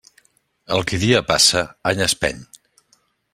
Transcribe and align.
El 0.77 0.81
qui 0.91 0.99
dia 1.03 1.21
passa, 1.33 1.63
any 1.93 2.03
espeny. 2.07 2.41